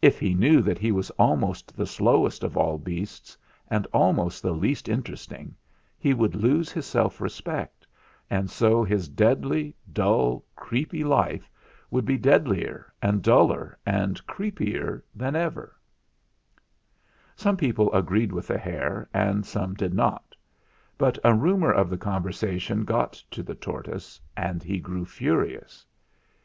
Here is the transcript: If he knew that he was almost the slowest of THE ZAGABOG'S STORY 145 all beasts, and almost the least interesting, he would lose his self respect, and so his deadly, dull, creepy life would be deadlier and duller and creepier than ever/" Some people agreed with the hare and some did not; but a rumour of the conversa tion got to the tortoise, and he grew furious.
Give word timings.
If 0.00 0.20
he 0.20 0.34
knew 0.34 0.62
that 0.62 0.78
he 0.78 0.92
was 0.92 1.10
almost 1.18 1.76
the 1.76 1.84
slowest 1.84 2.44
of 2.44 2.52
THE 2.54 2.60
ZAGABOG'S 2.60 3.10
STORY 3.10 3.40
145 3.66 3.92
all 3.96 4.08
beasts, 4.14 4.38
and 4.38 4.40
almost 4.40 4.40
the 4.40 4.52
least 4.52 4.88
interesting, 4.88 5.56
he 5.98 6.14
would 6.14 6.36
lose 6.36 6.70
his 6.70 6.86
self 6.86 7.20
respect, 7.20 7.84
and 8.30 8.48
so 8.48 8.84
his 8.84 9.08
deadly, 9.08 9.74
dull, 9.92 10.44
creepy 10.54 11.02
life 11.02 11.50
would 11.90 12.04
be 12.04 12.16
deadlier 12.16 12.92
and 13.02 13.20
duller 13.20 13.76
and 13.84 14.24
creepier 14.28 15.02
than 15.12 15.34
ever/" 15.34 15.74
Some 17.34 17.56
people 17.56 17.92
agreed 17.92 18.30
with 18.30 18.46
the 18.46 18.58
hare 18.58 19.08
and 19.12 19.44
some 19.44 19.74
did 19.74 19.92
not; 19.92 20.36
but 20.96 21.18
a 21.24 21.34
rumour 21.34 21.72
of 21.72 21.90
the 21.90 21.98
conversa 21.98 22.60
tion 22.60 22.84
got 22.84 23.14
to 23.32 23.42
the 23.42 23.56
tortoise, 23.56 24.20
and 24.36 24.62
he 24.62 24.78
grew 24.78 25.04
furious. 25.04 25.84